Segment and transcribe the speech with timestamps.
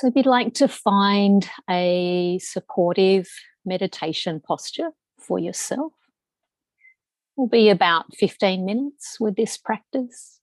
[0.00, 3.28] So, if you'd like to find a supportive
[3.66, 5.92] meditation posture for yourself,
[7.36, 10.39] will be about 15 minutes with this practice.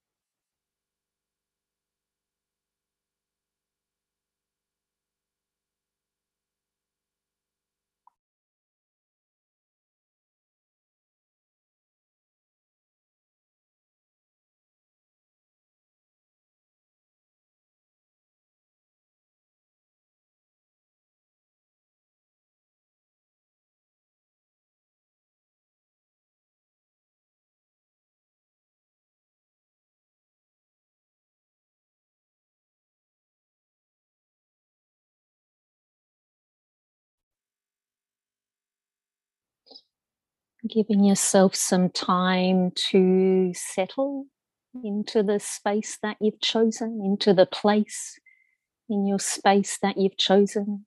[40.67, 44.25] Giving yourself some time to settle
[44.83, 48.19] into the space that you've chosen, into the place
[48.89, 50.85] in your space that you've chosen.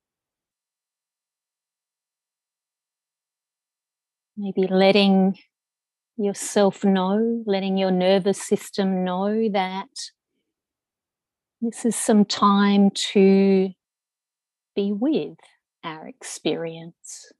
[4.37, 5.37] Maybe letting
[6.17, 9.89] yourself know, letting your nervous system know that
[11.61, 13.69] this is some time to
[14.75, 15.37] be with
[15.85, 17.33] our experience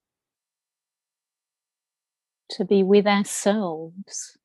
[2.51, 4.37] to be with ourselves.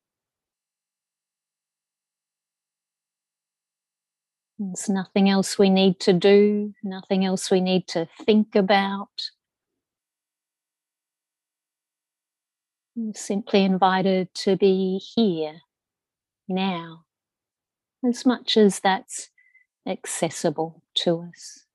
[4.58, 9.30] There's nothing else we need to do, nothing else we need to think about.
[12.94, 15.60] We're simply invited to be here
[16.48, 17.04] now,
[18.08, 19.28] as much as that's
[19.86, 21.65] accessible to us.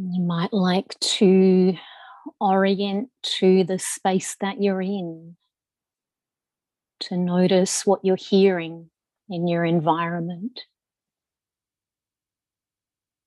[0.00, 1.74] You might like to
[2.40, 3.08] orient
[3.40, 5.36] to the space that you're in,
[7.00, 8.90] to notice what you're hearing
[9.28, 10.60] in your environment.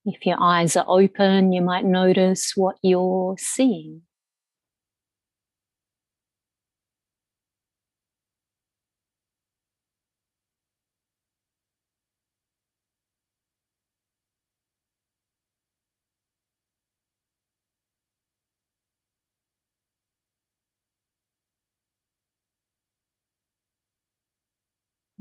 [0.05, 4.03] If your eyes are open, you might notice what you're seeing.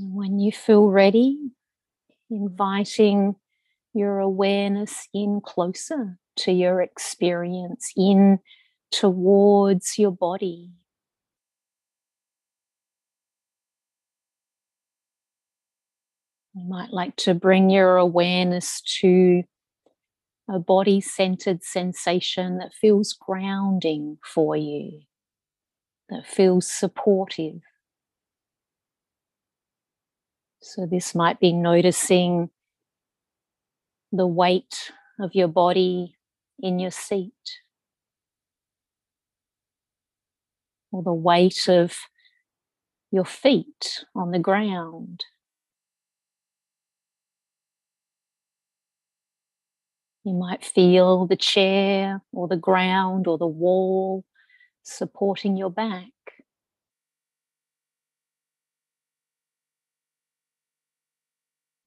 [0.03, 1.37] When you feel ready,
[2.31, 3.37] inviting
[3.93, 8.39] your awareness in closer to your experience, in
[8.91, 10.71] towards your body.
[16.55, 19.43] You might like to bring your awareness to
[20.49, 25.03] a body centered sensation that feels grounding for you,
[26.09, 27.60] that feels supportive.
[30.62, 32.50] So, this might be noticing
[34.12, 36.16] the weight of your body
[36.59, 37.32] in your seat,
[40.93, 41.97] or the weight of
[43.10, 45.25] your feet on the ground.
[50.25, 54.25] You might feel the chair or the ground or the wall
[54.82, 56.12] supporting your back.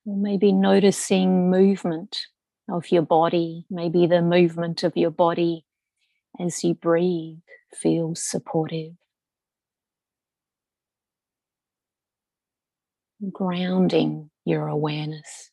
[0.05, 2.17] Or maybe noticing movement
[2.69, 5.65] of your body, maybe the movement of your body
[6.39, 7.39] as you breathe
[7.73, 8.93] feels supportive.
[13.31, 15.52] Grounding your awareness.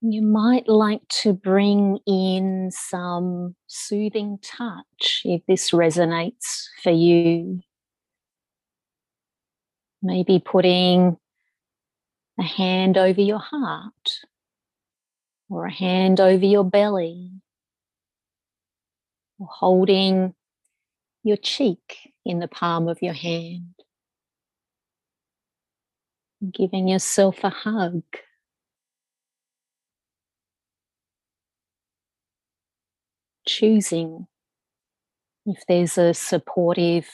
[0.00, 7.60] You might like to bring in some soothing touch if this resonates for you.
[10.00, 11.16] Maybe putting
[12.38, 14.20] a hand over your heart
[15.50, 17.32] or a hand over your belly.
[19.38, 20.34] or holding
[21.22, 23.74] your cheek in the palm of your hand,
[26.52, 28.02] giving yourself a hug.
[33.48, 34.28] Choosing
[35.46, 37.08] if there's a supportive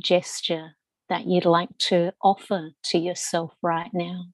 [0.00, 0.76] gesture
[1.08, 4.26] that you'd like to offer to yourself right now.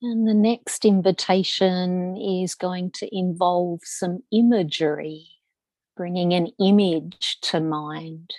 [0.00, 5.26] And the next invitation is going to involve some imagery,
[5.96, 8.30] bringing an image to mind.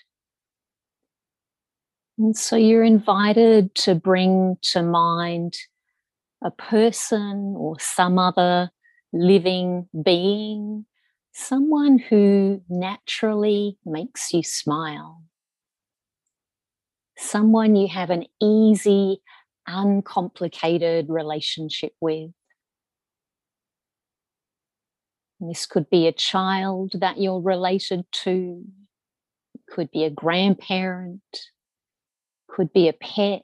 [2.18, 5.56] And so you're invited to bring to mind
[6.42, 8.72] a person or some other
[9.12, 10.86] living being,
[11.34, 15.24] someone who naturally makes you smile,
[17.18, 19.22] someone you have an easy
[19.70, 22.32] uncomplicated relationship with.
[25.40, 28.64] This could be a child that you're related to,
[29.54, 31.22] it could be a grandparent,
[32.50, 33.44] could be a pet,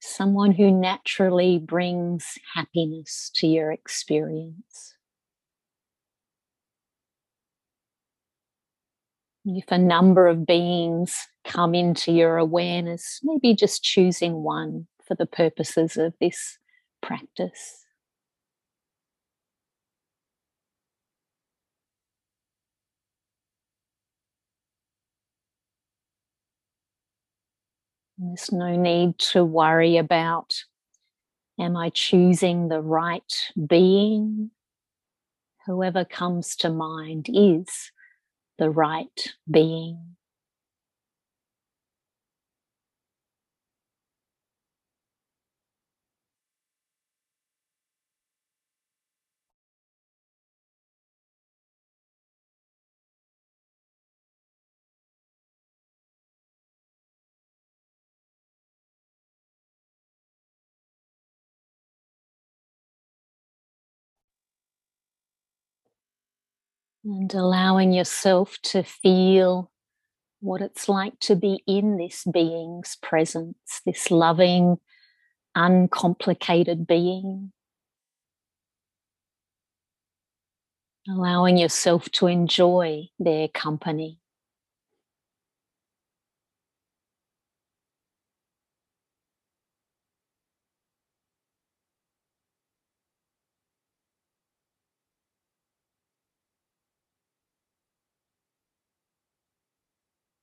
[0.00, 4.94] someone who naturally brings happiness to your experience.
[9.44, 15.26] If a number of beings come into your awareness, maybe just choosing one for the
[15.26, 16.58] purposes of this
[17.02, 17.86] practice.
[28.18, 30.64] There's no need to worry about
[31.58, 33.34] am I choosing the right
[33.66, 34.50] being?
[35.66, 37.90] Whoever comes to mind is
[38.60, 40.16] the right being.
[67.04, 69.70] And allowing yourself to feel
[70.40, 74.76] what it's like to be in this being's presence, this loving,
[75.54, 77.52] uncomplicated being.
[81.08, 84.19] Allowing yourself to enjoy their company.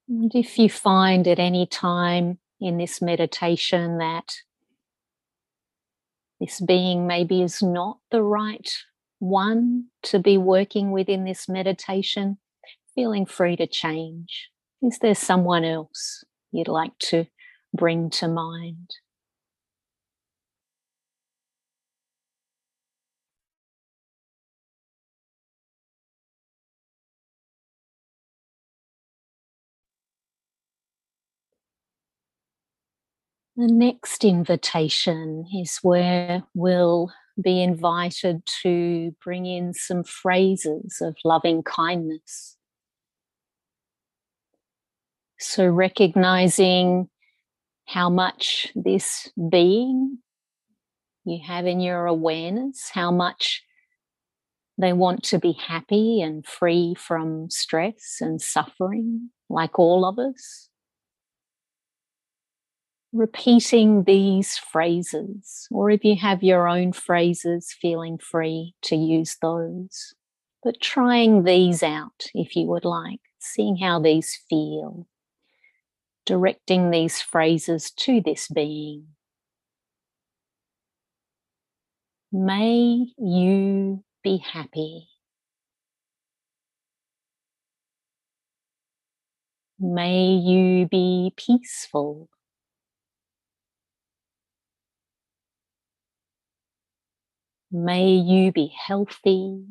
[0.09, 4.37] And if you find at any time in this meditation that
[6.39, 8.69] this being maybe is not the right
[9.19, 12.37] one to be working with in this meditation,
[12.93, 14.49] feeling free to change.
[14.81, 17.25] Is there someone else you'd like to
[17.73, 18.91] bring to mind?
[33.57, 37.11] The next invitation is where we'll
[37.43, 42.55] be invited to bring in some phrases of loving kindness.
[45.39, 47.09] So, recognizing
[47.85, 50.19] how much this being
[51.25, 53.63] you have in your awareness, how much
[54.77, 60.66] they want to be happy and free from stress and suffering, like all of us
[63.13, 70.13] repeating these phrases, or if you have your own phrases, feeling free to use those.
[70.63, 75.07] But trying these out if you would like, seeing how these feel,
[76.25, 79.07] directing these phrases to this being.
[82.31, 85.07] May you be happy.
[89.79, 92.29] May you be peaceful.
[97.71, 99.65] May you be healthy.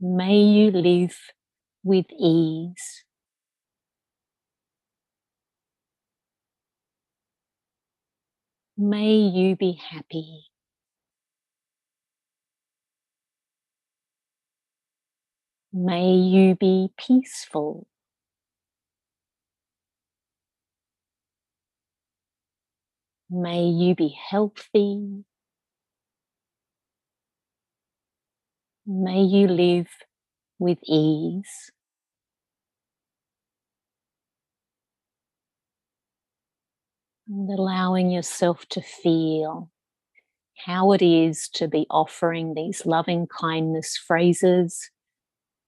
[0.00, 1.16] May you live
[1.82, 3.04] with ease.
[8.78, 10.46] May you be happy.
[15.72, 17.86] May you be peaceful.
[23.28, 25.24] May you be healthy.
[28.86, 29.88] May you live
[30.60, 31.72] with ease.
[37.28, 39.70] And allowing yourself to feel
[40.64, 44.90] how it is to be offering these loving kindness phrases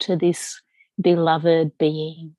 [0.01, 0.63] to this
[1.01, 2.38] beloved being.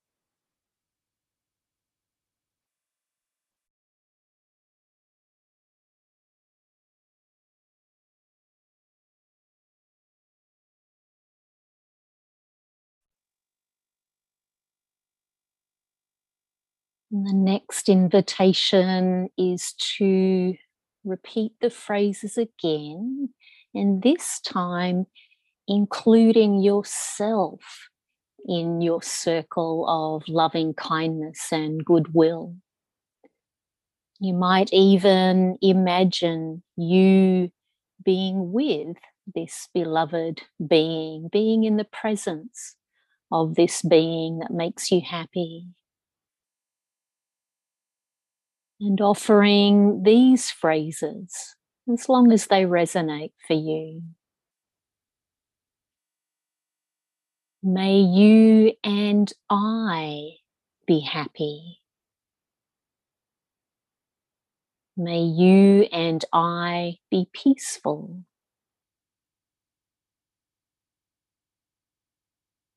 [17.12, 20.56] And the next invitation is to
[21.04, 23.30] repeat the phrases again,
[23.74, 25.08] and this time
[25.68, 27.90] including yourself
[28.48, 32.56] in your circle of loving kindness and goodwill.
[34.20, 37.52] You might even imagine you
[38.04, 38.98] being with
[39.34, 42.76] this beloved being, being in the presence
[43.32, 45.68] of this being that makes you happy
[48.80, 51.56] and offering these phrases
[51.92, 54.02] as long as they resonate for you.
[57.62, 60.38] May you and I
[60.88, 61.82] be happy.
[64.96, 68.24] May you and I be peaceful.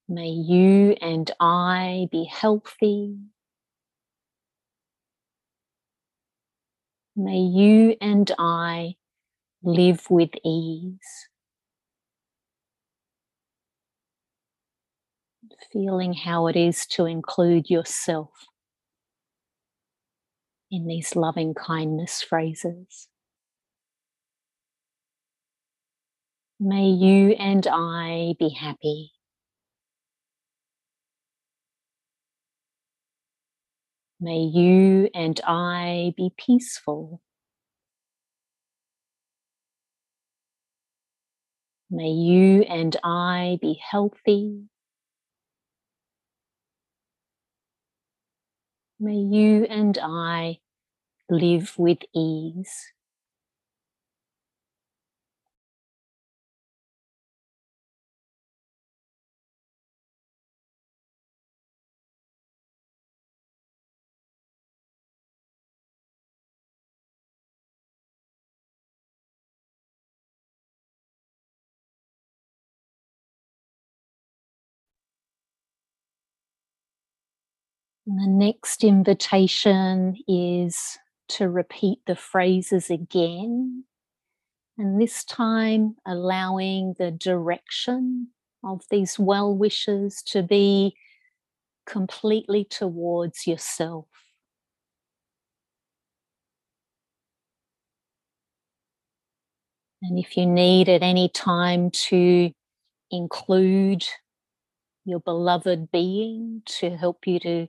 [0.08, 3.18] May you and I be healthy.
[7.14, 8.94] May you and I
[9.62, 11.28] live with ease.
[15.72, 18.30] Feeling how it is to include yourself
[20.70, 23.08] in these loving kindness phrases.
[26.58, 29.12] May you and I be happy.
[34.22, 37.20] May you and I be peaceful.
[41.90, 44.68] May you and I be healthy.
[49.00, 50.60] May you and I
[51.28, 52.92] live with ease.
[78.04, 83.84] The next invitation is to repeat the phrases again.
[84.76, 88.28] And this time, allowing the direction
[88.64, 90.96] of these well wishes to be
[91.86, 94.06] completely towards yourself.
[100.02, 102.50] And if you need at any time to
[103.12, 104.04] include
[105.04, 107.68] your beloved being to help you to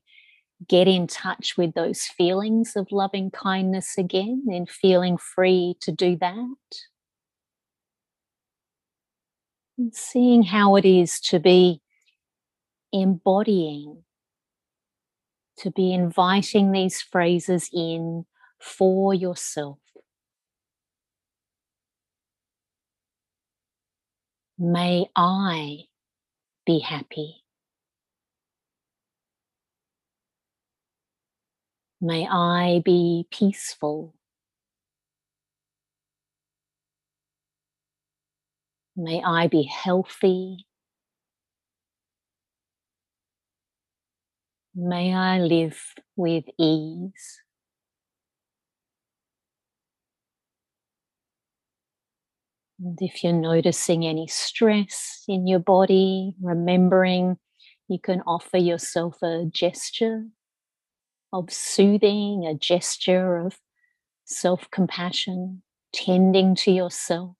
[0.67, 6.15] get in touch with those feelings of loving kindness again and feeling free to do
[6.17, 6.55] that.
[9.77, 11.81] And seeing how it is to be
[12.91, 14.03] embodying,
[15.57, 18.25] to be inviting these phrases in
[18.59, 19.79] for yourself.
[24.57, 25.85] May I
[26.65, 27.42] be happy.
[32.05, 34.13] May I be peaceful.
[38.97, 40.65] May I be healthy.
[44.75, 45.79] May I live
[46.17, 47.41] with ease.
[52.81, 57.37] And if you're noticing any stress in your body, remembering
[57.87, 60.25] you can offer yourself a gesture
[61.33, 63.59] of soothing, a gesture of
[64.25, 65.63] self compassion,
[65.93, 67.35] tending to yourself.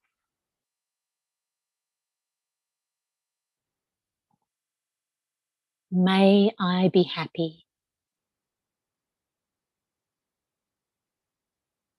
[5.91, 7.65] May I be happy.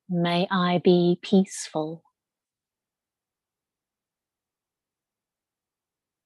[0.08, 2.02] May I be peaceful.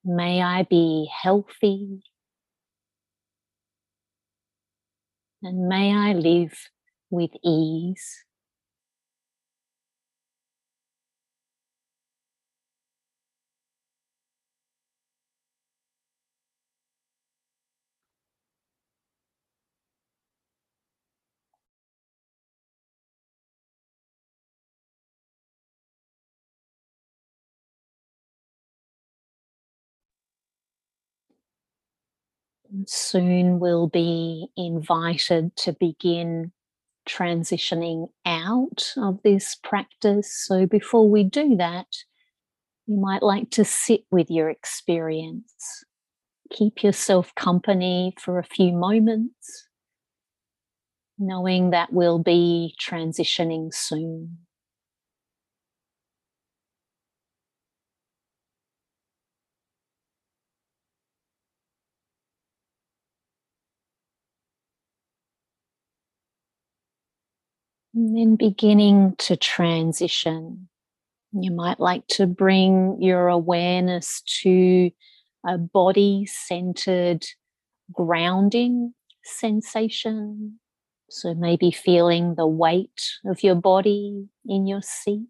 [0.05, 2.03] May I be healthy.
[5.43, 6.71] And may I live
[7.11, 8.25] with ease.
[32.87, 36.53] Soon we'll be invited to begin
[37.09, 40.33] transitioning out of this practice.
[40.47, 41.87] So before we do that,
[42.87, 45.85] you might like to sit with your experience.
[46.51, 49.69] Keep yourself company for a few moments,
[51.19, 54.39] knowing that we'll be transitioning soon.
[67.99, 70.69] And then beginning to transition.
[71.33, 74.93] You might like to bring your awareness to
[75.45, 77.27] a body centered
[77.93, 80.61] grounding sensation.
[81.11, 85.27] So maybe feeling the weight of your body in your seat,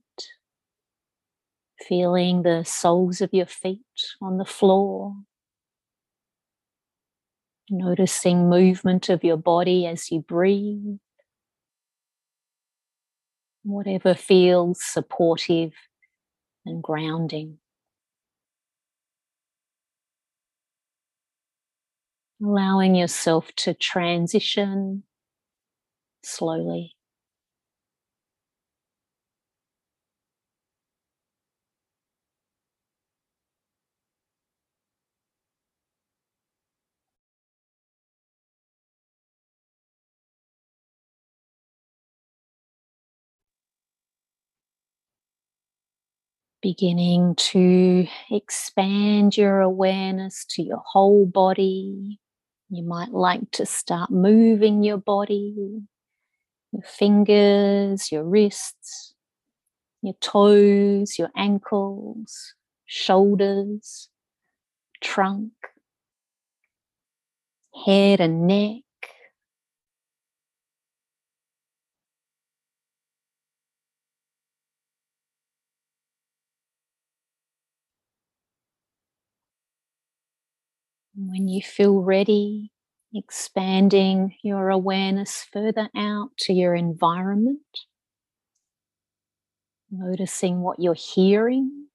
[1.89, 3.81] feeling the soles of your feet
[4.21, 5.15] on the floor,
[7.71, 10.99] noticing movement of your body as you breathe
[13.69, 15.73] whatever feels supportive
[16.67, 17.59] and grounding.
[22.43, 25.03] Allowing yourself to transition
[26.23, 26.98] slowly.
[46.63, 52.19] Beginning to expand your awareness to your whole body.
[52.71, 55.83] You might like to start moving your body,
[56.73, 59.15] your fingers, your wrists,
[60.03, 62.55] your toes, your ankles,
[62.87, 64.09] shoulders,
[65.01, 65.53] trunk,
[67.87, 68.83] head and neck.
[81.21, 82.71] When you feel ready,
[83.13, 87.59] expanding your awareness further out to your environment,
[89.91, 91.87] noticing what you're hearing.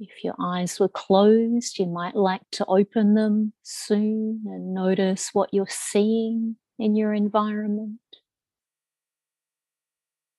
[0.00, 5.52] If your eyes were closed, you might like to open them soon and notice what
[5.52, 8.00] you're seeing in your environment.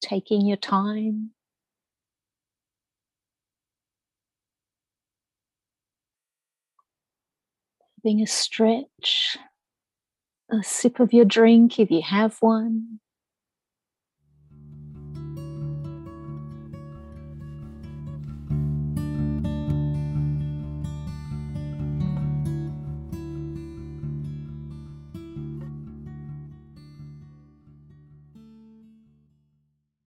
[0.02, 1.30] Taking your time.
[8.10, 9.38] Having a stretch,
[10.52, 13.00] a sip of your drink if you have one.